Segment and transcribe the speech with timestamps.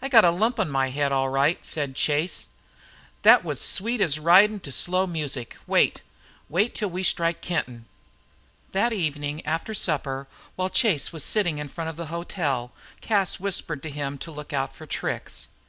[0.00, 2.50] I got a lump on my head, all right," said Chase.
[3.24, 5.56] "Thet was sweet as ridin' to slow music.
[5.66, 6.02] Wait,
[6.48, 7.86] wait till we strike Kenton."
[8.70, 13.82] That evening after supper, while Chase was sitting in front of the hotel, Cas whispered
[13.82, 15.48] to him to look out for tricks.